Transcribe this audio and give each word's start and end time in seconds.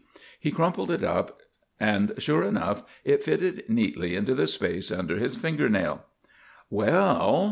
He 0.39 0.49
crumpled 0.49 0.89
it 0.89 1.03
up 1.03 1.41
and 1.79 2.15
sure 2.17 2.41
enough 2.41 2.81
it 3.03 3.21
fitted 3.21 3.65
neatly 3.69 4.15
into 4.15 4.33
the 4.33 4.47
space 4.47 4.91
under 4.91 5.17
his 5.17 5.35
finger 5.35 5.69
nail. 5.69 6.05
"Well?" 6.71 7.39